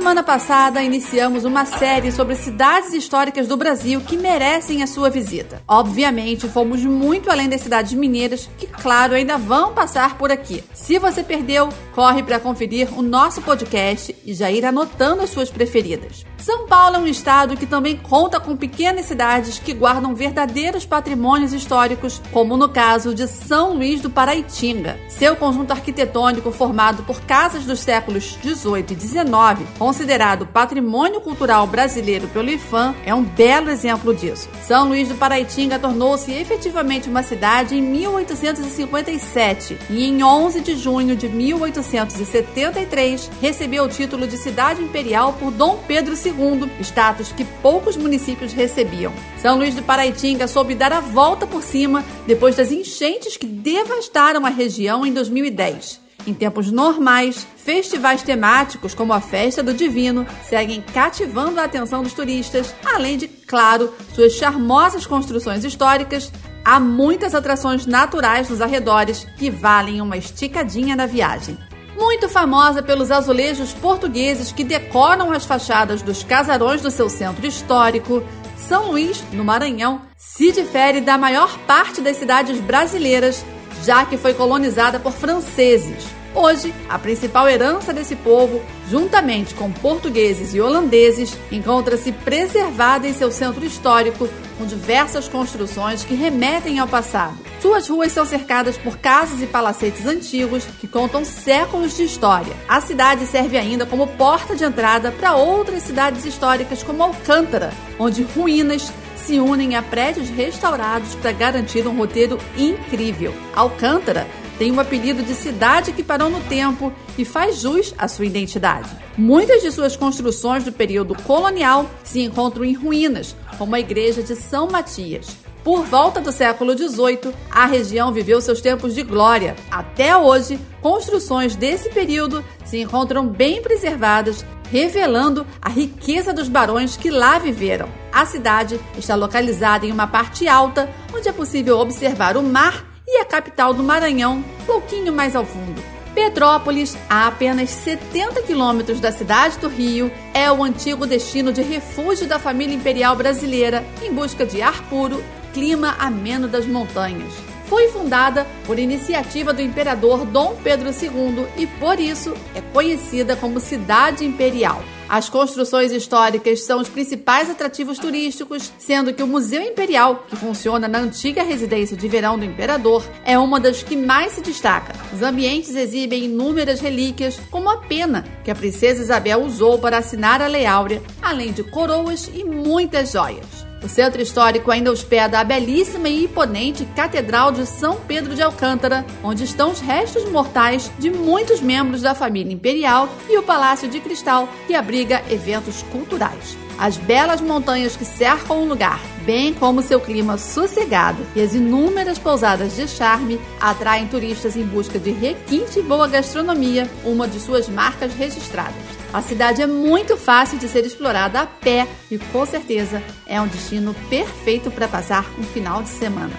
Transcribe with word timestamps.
semana 0.00 0.22
passada 0.22 0.82
iniciamos 0.82 1.44
uma 1.44 1.66
série 1.66 2.10
sobre 2.10 2.34
cidades 2.34 2.94
históricas 2.94 3.46
do 3.46 3.54
Brasil 3.54 4.00
que 4.00 4.16
merecem 4.16 4.82
a 4.82 4.86
sua 4.86 5.10
visita. 5.10 5.62
Obviamente, 5.68 6.48
fomos 6.48 6.82
muito 6.82 7.30
além 7.30 7.50
das 7.50 7.60
cidades 7.60 7.92
mineiras, 7.92 8.48
que, 8.56 8.66
claro, 8.66 9.12
ainda 9.12 9.36
vão 9.36 9.74
passar 9.74 10.16
por 10.16 10.32
aqui. 10.32 10.64
Se 10.72 10.98
você 10.98 11.22
perdeu, 11.22 11.68
corre 11.94 12.22
para 12.22 12.40
conferir 12.40 12.88
o 12.98 13.02
nosso 13.02 13.42
podcast 13.42 14.16
e 14.24 14.32
já 14.32 14.50
ir 14.50 14.64
anotando 14.64 15.20
as 15.20 15.28
suas 15.28 15.50
preferidas. 15.50 16.24
São 16.38 16.66
Paulo 16.66 16.96
é 16.96 16.98
um 17.00 17.06
estado 17.06 17.54
que 17.54 17.66
também 17.66 17.98
conta 17.98 18.40
com 18.40 18.56
pequenas 18.56 19.04
cidades 19.04 19.58
que 19.58 19.74
guardam 19.74 20.14
verdadeiros 20.14 20.86
patrimônios 20.86 21.52
históricos, 21.52 22.22
como 22.32 22.56
no 22.56 22.70
caso 22.70 23.14
de 23.14 23.28
São 23.28 23.74
Luís 23.74 24.00
do 24.00 24.08
Paraitinga. 24.08 24.98
Seu 25.08 25.36
conjunto 25.36 25.72
arquitetônico 25.72 26.50
formado 26.50 27.02
por 27.02 27.20
casas 27.20 27.66
dos 27.66 27.80
séculos 27.80 28.38
18 28.42 28.94
e 28.94 28.96
19, 28.96 29.66
considerado 29.90 30.46
patrimônio 30.46 31.20
cultural 31.20 31.66
brasileiro 31.66 32.28
pelo 32.28 32.48
IFAM, 32.48 32.94
é 33.04 33.12
um 33.12 33.24
belo 33.24 33.70
exemplo 33.70 34.14
disso. 34.14 34.48
São 34.62 34.86
Luís 34.86 35.08
do 35.08 35.16
Paraitinga 35.16 35.80
tornou-se 35.80 36.30
efetivamente 36.30 37.08
uma 37.08 37.24
cidade 37.24 37.74
em 37.74 37.82
1857 37.82 39.76
e 39.90 40.04
em 40.04 40.22
11 40.22 40.60
de 40.60 40.76
junho 40.76 41.16
de 41.16 41.28
1873 41.28 43.32
recebeu 43.42 43.82
o 43.82 43.88
título 43.88 44.28
de 44.28 44.36
cidade 44.36 44.80
imperial 44.80 45.32
por 45.32 45.50
Dom 45.50 45.80
Pedro 45.88 46.14
II 46.14 46.70
status 46.82 47.32
que 47.32 47.44
poucos 47.44 47.96
municípios 47.96 48.52
recebiam. 48.52 49.12
São 49.38 49.56
Luís 49.56 49.74
do 49.74 49.82
Paraitinga 49.82 50.46
soube 50.46 50.76
dar 50.76 50.92
a 50.92 51.00
volta 51.00 51.48
por 51.48 51.64
cima 51.64 52.04
depois 52.28 52.54
das 52.54 52.70
enchentes 52.70 53.36
que 53.36 53.46
devastaram 53.46 54.46
a 54.46 54.50
região 54.50 55.04
em 55.04 55.12
2010. 55.12 56.09
Em 56.30 56.34
tempos 56.34 56.70
normais, 56.70 57.44
festivais 57.56 58.22
temáticos 58.22 58.94
como 58.94 59.12
a 59.12 59.20
Festa 59.20 59.64
do 59.64 59.74
Divino 59.74 60.24
seguem 60.44 60.80
cativando 60.80 61.58
a 61.58 61.64
atenção 61.64 62.04
dos 62.04 62.12
turistas, 62.12 62.72
além 62.84 63.18
de, 63.18 63.26
claro, 63.26 63.92
suas 64.14 64.34
charmosas 64.34 65.04
construções 65.04 65.64
históricas. 65.64 66.30
Há 66.64 66.78
muitas 66.78 67.34
atrações 67.34 67.84
naturais 67.84 68.48
nos 68.48 68.60
arredores 68.60 69.26
que 69.36 69.50
valem 69.50 70.00
uma 70.00 70.16
esticadinha 70.16 70.94
na 70.94 71.04
viagem 71.04 71.58
muito 71.96 72.30
famosa 72.30 72.82
pelos 72.82 73.10
azulejos 73.10 73.74
portugueses 73.74 74.50
que 74.50 74.64
decoram 74.64 75.32
as 75.32 75.44
fachadas 75.44 76.00
dos 76.00 76.22
casarões 76.22 76.80
do 76.80 76.90
seu 76.90 77.10
centro 77.10 77.44
histórico, 77.44 78.22
São 78.56 78.92
Luís, 78.92 79.22
no 79.32 79.44
Maranhão, 79.44 80.00
se 80.16 80.50
difere 80.50 81.02
da 81.02 81.18
maior 81.18 81.58
parte 81.66 82.00
das 82.00 82.16
cidades 82.16 82.58
brasileiras, 82.58 83.44
já 83.84 84.06
que 84.06 84.16
foi 84.16 84.32
colonizada 84.32 84.98
por 84.98 85.12
franceses. 85.12 86.19
Hoje, 86.34 86.72
a 86.88 86.96
principal 86.98 87.48
herança 87.48 87.92
desse 87.92 88.14
povo, 88.14 88.62
juntamente 88.88 89.52
com 89.54 89.70
portugueses 89.72 90.54
e 90.54 90.60
holandeses, 90.60 91.36
encontra-se 91.50 92.12
preservada 92.12 93.06
em 93.08 93.12
seu 93.12 93.32
centro 93.32 93.64
histórico, 93.64 94.28
com 94.56 94.64
diversas 94.64 95.26
construções 95.26 96.04
que 96.04 96.14
remetem 96.14 96.78
ao 96.78 96.86
passado. 96.86 97.36
Suas 97.60 97.88
ruas 97.88 98.12
são 98.12 98.24
cercadas 98.24 98.78
por 98.78 98.98
casas 98.98 99.42
e 99.42 99.46
palacetes 99.46 100.06
antigos 100.06 100.64
que 100.80 100.86
contam 100.86 101.24
séculos 101.24 101.96
de 101.96 102.04
história. 102.04 102.54
A 102.68 102.80
cidade 102.80 103.26
serve 103.26 103.58
ainda 103.58 103.84
como 103.84 104.06
porta 104.06 104.54
de 104.54 104.64
entrada 104.64 105.10
para 105.10 105.34
outras 105.34 105.82
cidades 105.82 106.24
históricas, 106.24 106.82
como 106.82 107.02
Alcântara, 107.02 107.72
onde 107.98 108.22
ruínas 108.22 108.92
se 109.16 109.38
unem 109.38 109.76
a 109.76 109.82
prédios 109.82 110.28
restaurados 110.30 111.14
para 111.16 111.32
garantir 111.32 111.86
um 111.86 111.96
roteiro 111.96 112.38
incrível. 112.56 113.34
Alcântara 113.54 114.26
tem 114.60 114.70
o 114.70 114.74
um 114.74 114.80
apelido 114.80 115.22
de 115.22 115.34
cidade 115.34 115.90
que 115.90 116.02
parou 116.02 116.28
no 116.28 116.38
tempo 116.40 116.92
e 117.16 117.24
faz 117.24 117.62
jus 117.62 117.94
à 117.96 118.06
sua 118.06 118.26
identidade. 118.26 118.90
Muitas 119.16 119.62
de 119.62 119.72
suas 119.72 119.96
construções 119.96 120.64
do 120.64 120.70
período 120.70 121.14
colonial 121.22 121.88
se 122.04 122.20
encontram 122.20 122.62
em 122.62 122.74
ruínas, 122.74 123.34
como 123.56 123.74
a 123.74 123.80
igreja 123.80 124.22
de 124.22 124.36
São 124.36 124.68
Matias. 124.68 125.34
Por 125.64 125.86
volta 125.86 126.20
do 126.20 126.30
século 126.30 126.76
XVIII, 126.76 127.32
a 127.50 127.64
região 127.64 128.12
viveu 128.12 128.38
seus 128.42 128.60
tempos 128.60 128.94
de 128.94 129.02
glória. 129.02 129.56
Até 129.70 130.14
hoje, 130.14 130.60
construções 130.82 131.56
desse 131.56 131.88
período 131.88 132.44
se 132.62 132.82
encontram 132.82 133.26
bem 133.26 133.62
preservadas, 133.62 134.44
revelando 134.70 135.46
a 135.62 135.70
riqueza 135.70 136.34
dos 136.34 136.50
barões 136.50 136.98
que 136.98 137.10
lá 137.10 137.38
viveram. 137.38 137.88
A 138.12 138.26
cidade 138.26 138.78
está 138.98 139.14
localizada 139.14 139.86
em 139.86 139.90
uma 139.90 140.06
parte 140.06 140.46
alta, 140.46 140.86
onde 141.14 141.30
é 141.30 141.32
possível 141.32 141.78
observar 141.78 142.36
o 142.36 142.42
mar 142.42 142.89
capital 143.30 143.72
do 143.72 143.82
Maranhão, 143.82 144.44
pouquinho 144.66 145.12
mais 145.12 145.36
ao 145.36 145.46
fundo. 145.46 145.80
Petrópolis, 146.14 146.98
a 147.08 147.28
apenas 147.28 147.70
70 147.70 148.42
quilômetros 148.42 148.98
da 148.98 149.12
cidade 149.12 149.56
do 149.58 149.68
Rio, 149.68 150.10
é 150.34 150.50
o 150.50 150.62
antigo 150.62 151.06
destino 151.06 151.52
de 151.52 151.62
refúgio 151.62 152.26
da 152.26 152.38
família 152.38 152.74
imperial 152.74 153.14
brasileira 153.14 153.84
em 154.02 154.12
busca 154.12 154.44
de 154.44 154.60
ar 154.60 154.82
puro, 154.88 155.22
clima 155.54 155.94
ameno 155.98 156.48
das 156.48 156.66
montanhas. 156.66 157.32
Foi 157.66 157.88
fundada 157.88 158.44
por 158.66 158.80
iniciativa 158.80 159.52
do 159.52 159.62
imperador 159.62 160.26
Dom 160.26 160.56
Pedro 160.62 160.90
II 160.90 161.46
e, 161.56 161.68
por 161.68 162.00
isso, 162.00 162.34
é 162.52 162.60
conhecida 162.60 163.36
como 163.36 163.60
Cidade 163.60 164.24
Imperial. 164.24 164.82
As 165.10 165.28
construções 165.28 165.90
históricas 165.90 166.62
são 166.62 166.80
os 166.80 166.88
principais 166.88 167.50
atrativos 167.50 167.98
turísticos, 167.98 168.72
sendo 168.78 169.12
que 169.12 169.24
o 169.24 169.26
Museu 169.26 169.60
Imperial, 169.60 170.24
que 170.28 170.36
funciona 170.36 170.86
na 170.86 171.00
antiga 171.00 171.42
residência 171.42 171.96
de 171.96 172.06
verão 172.06 172.38
do 172.38 172.44
imperador, 172.44 173.04
é 173.24 173.36
uma 173.36 173.58
das 173.58 173.82
que 173.82 173.96
mais 173.96 174.34
se 174.34 174.40
destaca. 174.40 174.94
Os 175.12 175.20
ambientes 175.20 175.74
exibem 175.74 176.26
inúmeras 176.26 176.80
relíquias, 176.80 177.40
como 177.50 177.68
a 177.68 177.78
pena 177.78 178.24
que 178.44 178.52
a 178.52 178.54
princesa 178.54 179.02
Isabel 179.02 179.42
usou 179.42 179.80
para 179.80 179.98
assinar 179.98 180.40
a 180.40 180.46
Lei 180.46 180.64
Áurea, 180.64 181.02
além 181.20 181.50
de 181.50 181.64
coroas 181.64 182.30
e 182.32 182.44
muitas 182.44 183.10
joias. 183.10 183.59
O 183.82 183.88
centro 183.88 184.20
histórico 184.20 184.70
ainda 184.70 184.92
hospeda 184.92 185.40
a 185.40 185.44
belíssima 185.44 186.08
e 186.08 186.24
imponente 186.24 186.84
Catedral 186.94 187.50
de 187.50 187.64
São 187.64 187.96
Pedro 187.96 188.34
de 188.34 188.42
Alcântara, 188.42 189.06
onde 189.24 189.44
estão 189.44 189.70
os 189.70 189.80
restos 189.80 190.30
mortais 190.30 190.90
de 190.98 191.10
muitos 191.10 191.60
membros 191.62 192.02
da 192.02 192.14
família 192.14 192.52
imperial, 192.52 193.08
e 193.28 193.38
o 193.38 193.42
Palácio 193.42 193.88
de 193.88 193.98
Cristal, 193.98 194.48
que 194.66 194.74
abriga 194.74 195.22
eventos 195.30 195.82
culturais. 195.84 196.58
As 196.78 196.98
belas 196.98 197.40
montanhas 197.40 197.96
que 197.96 198.04
cercam 198.04 198.62
o 198.62 198.68
lugar, 198.68 199.00
bem 199.30 199.54
como 199.54 199.80
seu 199.80 200.00
clima 200.00 200.36
sossegado 200.36 201.24
e 201.36 201.40
as 201.40 201.54
inúmeras 201.54 202.18
pousadas 202.18 202.74
de 202.74 202.88
charme, 202.88 203.40
atraem 203.60 204.08
turistas 204.08 204.56
em 204.56 204.64
busca 204.64 204.98
de 204.98 205.12
requinte 205.12 205.78
e 205.78 205.82
boa 205.82 206.08
gastronomia, 206.08 206.90
uma 207.04 207.28
de 207.28 207.38
suas 207.38 207.68
marcas 207.68 208.12
registradas. 208.12 208.74
A 209.12 209.22
cidade 209.22 209.62
é 209.62 209.68
muito 209.68 210.16
fácil 210.16 210.58
de 210.58 210.66
ser 210.66 210.84
explorada 210.84 211.42
a 211.42 211.46
pé 211.46 211.86
e 212.10 212.18
com 212.18 212.44
certeza 212.44 213.00
é 213.24 213.40
um 213.40 213.46
destino 213.46 213.94
perfeito 214.08 214.68
para 214.68 214.88
passar 214.88 215.24
um 215.38 215.44
final 215.44 215.80
de 215.80 215.90
semana. 215.90 216.32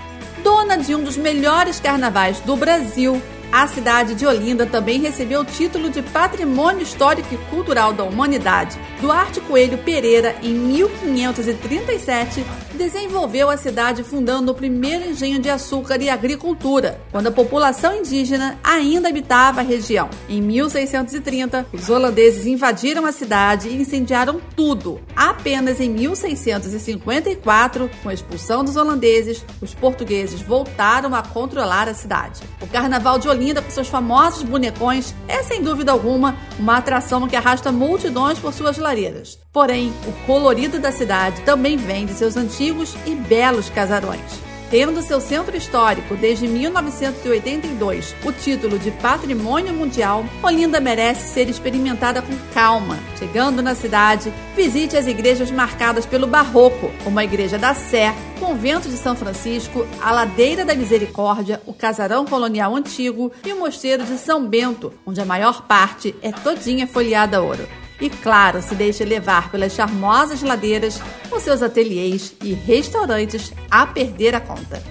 Dona 0.43 0.77
de 0.77 0.93
um 0.93 1.01
dos 1.01 1.15
melhores 1.15 1.79
carnavais 1.79 2.41
do 2.41 2.57
Brasil, 2.57 3.21
a 3.51 3.67
cidade 3.67 4.15
de 4.15 4.25
Olinda 4.25 4.65
também 4.65 5.01
recebeu 5.01 5.41
o 5.41 5.45
título 5.45 5.89
de 5.89 6.01
Patrimônio 6.01 6.83
Histórico 6.83 7.33
e 7.33 7.37
Cultural 7.49 7.91
da 7.91 8.05
Humanidade. 8.05 8.79
Duarte 9.01 9.41
Coelho 9.41 9.77
Pereira, 9.79 10.37
em 10.41 10.53
1537, 10.53 12.45
desenvolveu 12.75 13.49
a 13.49 13.57
cidade 13.57 14.03
fundando 14.03 14.53
o 14.53 14.55
primeiro 14.55 15.09
engenho 15.09 15.37
de 15.37 15.49
açúcar 15.49 16.01
e 16.01 16.09
agricultura, 16.09 17.01
quando 17.11 17.27
a 17.27 17.31
população 17.31 17.97
indígena 17.97 18.57
ainda 18.63 19.09
habitava 19.09 19.59
a 19.59 19.63
região. 19.63 20.09
Em 20.29 20.41
1630, 20.41 21.65
os 21.73 21.89
holandeses 21.89 22.45
invadiram 22.45 23.05
a 23.05 23.11
cidade 23.11 23.67
e 23.67 23.75
incendiaram 23.75 24.39
tudo. 24.55 25.01
Apenas 25.13 25.81
em 25.81 25.89
1654, 25.89 27.89
com 28.01 28.07
a 28.07 28.13
expulsão 28.13 28.63
dos 28.63 28.77
holandeses, 28.77 29.43
os 29.61 29.73
portugueses 29.73 30.41
voltaram 30.41 31.13
a 31.13 31.21
controlar 31.21 31.89
a 31.89 31.93
cidade. 31.93 32.39
O 32.61 32.67
Carnaval 32.67 33.19
de 33.19 33.27
Olinda 33.27 33.40
linda 33.41 33.61
com 33.61 33.71
seus 33.71 33.87
famosos 33.87 34.43
bonecões, 34.43 35.15
é 35.27 35.41
sem 35.41 35.63
dúvida 35.63 35.91
alguma 35.91 36.37
uma 36.59 36.77
atração 36.77 37.27
que 37.27 37.35
arrasta 37.35 37.71
multidões 37.71 38.37
por 38.37 38.53
suas 38.53 38.77
lareiras. 38.77 39.39
Porém, 39.51 39.91
o 40.07 40.25
colorido 40.25 40.79
da 40.79 40.91
cidade 40.91 41.41
também 41.41 41.75
vem 41.75 42.05
de 42.05 42.13
seus 42.13 42.37
antigos 42.37 42.95
e 43.05 43.15
belos 43.15 43.69
casarões. 43.69 44.50
Tendo 44.71 45.01
seu 45.01 45.19
centro 45.19 45.57
histórico 45.57 46.15
desde 46.15 46.47
1982 46.47 48.15
o 48.23 48.31
título 48.31 48.79
de 48.79 48.89
Patrimônio 48.89 49.73
Mundial, 49.73 50.23
Olinda 50.41 50.79
merece 50.79 51.27
ser 51.27 51.49
experimentada 51.49 52.21
com 52.21 52.33
calma. 52.53 52.97
Chegando 53.19 53.61
na 53.61 53.75
cidade, 53.75 54.31
visite 54.55 54.95
as 54.95 55.07
igrejas 55.07 55.51
marcadas 55.51 56.05
pelo 56.05 56.25
barroco, 56.25 56.89
como 57.03 57.19
a 57.19 57.23
Igreja 57.25 57.59
da 57.59 57.73
Sé, 57.73 58.15
Convento 58.39 58.87
de 58.87 58.95
São 58.95 59.13
Francisco, 59.13 59.85
a 60.01 60.09
Ladeira 60.09 60.63
da 60.63 60.73
Misericórdia, 60.73 61.61
o 61.65 61.73
Casarão 61.73 62.25
Colonial 62.25 62.73
Antigo 62.73 63.29
e 63.45 63.51
o 63.51 63.59
Mosteiro 63.59 64.05
de 64.05 64.17
São 64.17 64.47
Bento, 64.47 64.93
onde 65.05 65.19
a 65.19 65.25
maior 65.25 65.67
parte 65.67 66.15
é 66.21 66.31
todinha 66.31 66.87
folheada 66.87 67.39
a 67.39 67.41
ouro. 67.41 67.67
E 68.01 68.09
claro, 68.09 68.61
se 68.61 68.73
deixe 68.73 69.05
levar 69.05 69.51
pelas 69.51 69.73
charmosas 69.73 70.41
ladeiras, 70.41 70.99
os 71.31 71.43
seus 71.43 71.61
ateliês 71.61 72.33
e 72.43 72.53
restaurantes 72.53 73.53
a 73.69 73.85
perder 73.85 74.33
a 74.33 74.41
conta. 74.41 74.81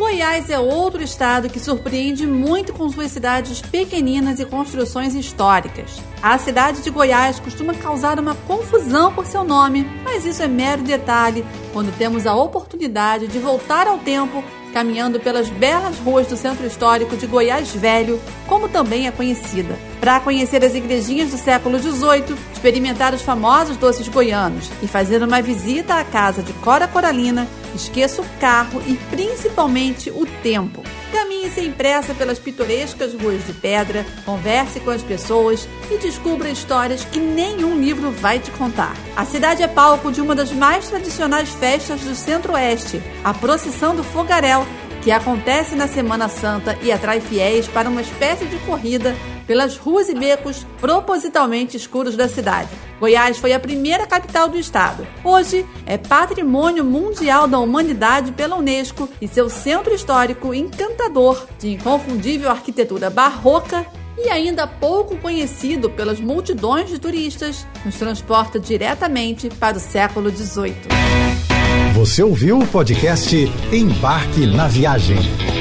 Goiás 0.00 0.48
é 0.48 0.58
outro 0.58 1.02
estado 1.02 1.50
que 1.50 1.60
surpreende 1.60 2.26
muito 2.26 2.72
com 2.72 2.88
suas 2.88 3.10
cidades 3.10 3.60
pequeninas 3.60 4.40
e 4.40 4.46
construções 4.46 5.14
históricas. 5.14 6.00
A 6.22 6.38
cidade 6.38 6.80
de 6.80 6.88
Goiás 6.88 7.38
costuma 7.38 7.74
causar 7.74 8.18
uma 8.18 8.34
confusão 8.34 9.12
por 9.12 9.26
seu 9.26 9.44
nome, 9.44 9.86
mas 10.02 10.24
isso 10.24 10.42
é 10.42 10.48
mero 10.48 10.82
detalhe 10.82 11.44
quando 11.74 11.94
temos 11.98 12.26
a 12.26 12.34
oportunidade 12.34 13.26
de 13.26 13.38
voltar 13.38 13.86
ao 13.86 13.98
tempo 13.98 14.42
caminhando 14.72 15.20
pelas 15.20 15.48
belas 15.48 15.98
ruas 15.98 16.26
do 16.26 16.36
centro 16.36 16.66
histórico 16.66 17.16
de 17.16 17.26
Goiás 17.26 17.70
Velho, 17.70 18.20
como 18.46 18.68
também 18.68 19.06
é 19.06 19.10
conhecida. 19.10 19.78
Para 20.00 20.20
conhecer 20.20 20.64
as 20.64 20.74
igrejinhas 20.74 21.30
do 21.30 21.38
século 21.38 21.78
XVIII, 21.78 22.36
experimentar 22.52 23.12
os 23.14 23.22
famosos 23.22 23.76
doces 23.76 24.08
goianos 24.08 24.70
e 24.82 24.86
fazer 24.86 25.22
uma 25.22 25.42
visita 25.42 25.94
à 25.94 26.04
casa 26.04 26.42
de 26.42 26.52
Cora 26.54 26.88
Coralina, 26.88 27.46
esqueça 27.74 28.22
o 28.22 28.26
carro 28.40 28.82
e 28.86 28.94
principalmente 29.10 30.10
o 30.10 30.26
tempo. 30.42 30.82
Caminhe 31.12 31.50
sem 31.50 31.72
pressa 31.72 32.14
pelas 32.14 32.38
pitorescas 32.38 33.14
ruas 33.14 33.44
de 33.46 33.52
pedra, 33.52 34.06
converse 34.24 34.80
com 34.80 34.90
as 34.90 35.02
pessoas 35.02 35.68
e 35.90 35.98
descubra 35.98 36.48
histórias 36.48 37.04
que 37.04 37.18
nenhum 37.18 37.80
livro 37.80 38.10
vai 38.10 38.38
te 38.38 38.50
contar. 38.52 38.94
A 39.16 39.24
cidade 39.24 39.62
é 39.62 39.68
palco 39.68 40.12
de 40.12 40.20
uma 40.20 40.34
das 40.34 40.52
mais 40.52 40.88
tradicionais 40.88 41.50
festas 41.50 42.00
do 42.00 42.14
Centro-Oeste, 42.14 43.02
a 43.24 43.34
Procissão 43.34 43.94
do 43.94 44.04
Fogaréu, 44.04 44.66
que 45.02 45.10
acontece 45.10 45.74
na 45.74 45.88
Semana 45.88 46.28
Santa 46.28 46.78
e 46.82 46.92
atrai 46.92 47.20
fiéis 47.20 47.66
para 47.66 47.88
uma 47.88 48.02
espécie 48.02 48.44
de 48.46 48.56
corrida 48.58 49.16
pelas 49.46 49.76
ruas 49.76 50.08
e 50.08 50.14
becos 50.14 50.64
propositalmente 50.80 51.76
escuros 51.76 52.16
da 52.16 52.28
cidade. 52.28 52.68
Goiás 53.00 53.38
foi 53.38 53.54
a 53.54 53.58
primeira 53.58 54.06
capital 54.06 54.46
do 54.46 54.58
estado. 54.58 55.06
Hoje 55.24 55.64
é 55.86 55.96
Patrimônio 55.96 56.84
Mundial 56.84 57.48
da 57.48 57.58
Humanidade 57.58 58.30
pela 58.32 58.56
Unesco 58.56 59.08
e 59.22 59.26
seu 59.26 59.48
centro 59.48 59.94
histórico 59.94 60.52
encantador, 60.52 61.46
de 61.58 61.70
inconfundível 61.70 62.50
arquitetura 62.50 63.08
barroca 63.08 63.86
e 64.18 64.28
ainda 64.28 64.66
pouco 64.66 65.16
conhecido 65.16 65.88
pelas 65.88 66.20
multidões 66.20 66.90
de 66.90 66.98
turistas, 66.98 67.66
nos 67.86 67.96
transporta 67.96 68.60
diretamente 68.60 69.48
para 69.48 69.78
o 69.78 69.80
século 69.80 70.28
XVIII. 70.28 70.74
Você 71.94 72.22
ouviu 72.22 72.58
o 72.58 72.66
podcast 72.66 73.34
Embarque 73.72 74.44
na 74.44 74.68
Viagem. 74.68 75.59